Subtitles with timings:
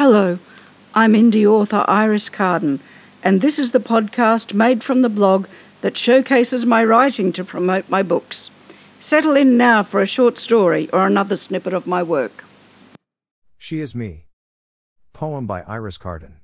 [0.00, 0.38] Hello,
[0.94, 2.80] I'm indie author Iris Carden,
[3.22, 5.46] and this is the podcast made from the blog
[5.82, 8.48] that showcases my writing to promote my books.
[8.98, 12.46] Settle in now for a short story or another snippet of my work.
[13.58, 14.24] She is Me.
[15.12, 16.36] Poem by Iris Carden.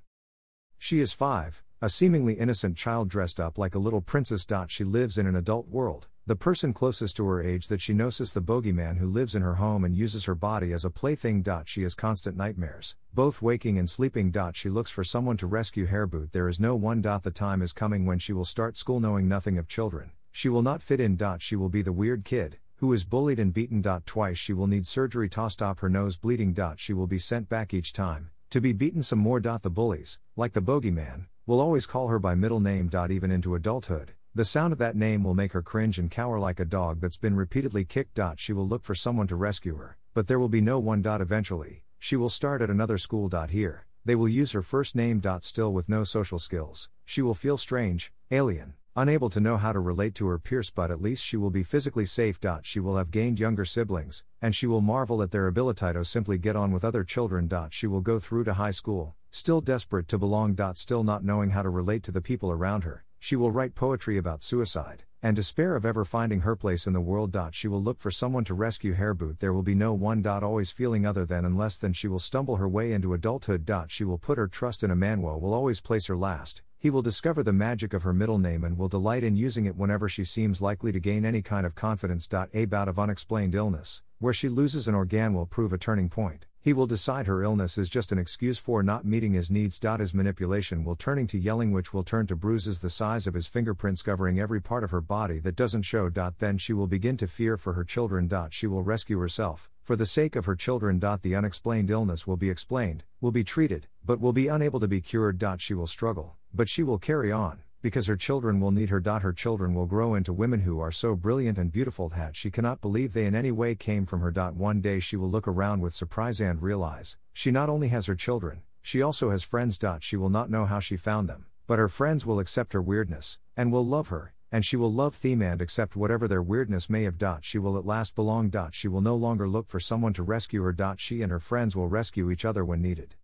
[0.79, 4.47] She is five, a seemingly innocent child dressed up like a little princess.
[4.69, 8.21] She lives in an adult world, the person closest to her age that she knows
[8.21, 11.45] is the bogeyman who lives in her home and uses her body as a plaything.
[11.67, 14.35] She has constant nightmares, both waking and sleeping.
[14.55, 16.33] She looks for someone to rescue Hairboot.
[16.33, 17.03] There is no one.
[17.03, 20.11] The time is coming when she will start school knowing nothing of children.
[20.33, 21.19] She will not fit in.
[21.39, 23.85] She will be the weird kid, who is bullied and beaten.
[24.07, 26.57] Twice she will need surgery to stop her nose bleeding.
[26.77, 29.41] She will be sent back each time, to be beaten some more.
[29.41, 32.91] The bullies, like the bogeyman, will always call her by middle name.
[33.11, 36.59] Even into adulthood, the sound of that name will make her cringe and cower like
[36.59, 38.19] a dog that's been repeatedly kicked.
[38.37, 41.03] She will look for someone to rescue her, but there will be no one.
[41.05, 43.31] Eventually, she will start at another school.
[43.49, 45.23] Here, they will use her first name.
[45.41, 49.81] Still with no social skills, she will feel strange, alien, unable to know how to
[49.81, 52.39] relate to her peers, but at least she will be physically safe.
[52.63, 56.39] She will have gained younger siblings, and she will marvel at their ability to simply
[56.39, 57.51] get on with other children.
[57.71, 60.57] She will go through to high school, still desperate to belong.
[60.75, 64.17] Still not knowing how to relate to the people around her she will write poetry
[64.19, 67.37] about suicide, and despair of ever finding her place in the world.
[67.51, 69.41] She will look for someone to rescue Hairboot.
[69.41, 70.25] There will be no one.
[70.25, 73.69] Always feeling other than unless then she will stumble her way into adulthood.
[73.89, 76.63] She will put her trust in a man who will always place her last.
[76.79, 79.77] He will discover the magic of her middle name and will delight in using it
[79.77, 82.29] whenever she seems likely to gain any kind of confidence.
[82.53, 86.47] A bout of unexplained illness, where she loses an organ will prove a turning point.
[86.67, 89.79] He will decide her illness is just an excuse for not meeting his needs.
[90.01, 93.47] His manipulation will turning to yelling, which will turn to bruises the size of his
[93.47, 96.11] fingerprints covering every part of her body that doesn't show.
[96.11, 98.29] Then she will begin to fear for her children.
[98.51, 100.99] She will rescue herself, for the sake of her children.
[100.99, 105.01] The unexplained illness will be explained, will be treated, but will be unable to be
[105.01, 105.41] cured.
[105.59, 109.01] She will struggle, but she will carry on because her children will need her.
[109.01, 112.81] Her children will grow into women who are so brilliant and beautiful that she cannot
[112.81, 114.33] believe they in any way came from her.
[114.53, 118.15] One day she will look around with surprise and realize she not only has her
[118.15, 119.79] children, she also has friends.
[120.01, 123.39] She will not know how she found them, but her friends will accept her weirdness
[123.57, 127.03] and will love her, and she will love them and accept whatever their weirdness may
[127.03, 127.17] have.
[127.43, 128.53] She will at last belong.
[128.73, 130.95] She will no longer look for someone to rescue her.
[130.99, 133.17] She and her friends will rescue each other when needed.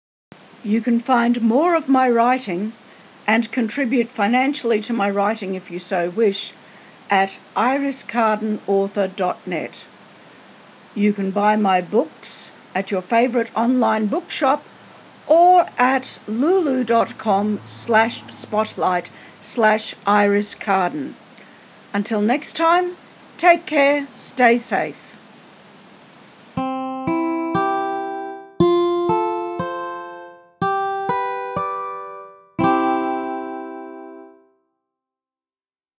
[0.65, 2.73] You can find more of my writing
[3.27, 6.53] and contribute financially to my writing if you so wish
[7.11, 9.85] at iriscardenauthor.net.
[10.95, 14.65] You can buy my books at your favourite online bookshop
[15.27, 21.15] or at lulu.com slash spotlight slash iriscarden.
[21.95, 22.97] Until next time,
[23.37, 25.12] take care, stay safe.